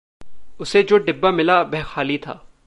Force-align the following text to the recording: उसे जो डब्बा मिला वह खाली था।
उसे 0.59 0.83
जो 0.83 0.97
डब्बा 0.97 1.31
मिला 1.31 1.61
वह 1.61 1.83
खाली 1.83 2.17
था। 2.17 2.47